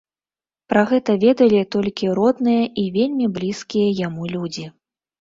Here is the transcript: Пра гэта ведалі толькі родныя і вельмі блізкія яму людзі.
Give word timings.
Пра 0.71 0.83
гэта 0.91 1.15
ведалі 1.25 1.61
толькі 1.77 2.11
родныя 2.21 2.65
і 2.87 2.89
вельмі 2.99 3.31
блізкія 3.39 3.97
яму 4.07 4.35
людзі. 4.37 4.71